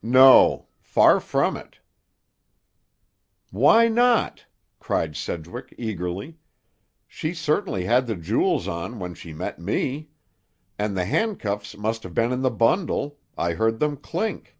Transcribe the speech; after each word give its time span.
"No. 0.00 0.68
Far 0.80 1.20
from 1.20 1.54
it." 1.54 1.80
"Why 3.50 3.88
not?" 3.88 4.46
cried 4.80 5.16
Sedgwick 5.16 5.74
eagerly. 5.76 6.38
"She 7.06 7.34
certainly 7.34 7.84
had 7.84 8.06
the 8.06 8.16
jewels 8.16 8.66
on 8.66 8.98
when 8.98 9.12
she 9.12 9.34
met 9.34 9.58
me. 9.58 10.08
And 10.78 10.96
the 10.96 11.04
handcuffs 11.04 11.76
must 11.76 12.04
have 12.04 12.14
been 12.14 12.32
in 12.32 12.40
the 12.40 12.50
bundle. 12.50 13.18
I 13.36 13.52
heard 13.52 13.78
them 13.78 13.98
clink." 13.98 14.56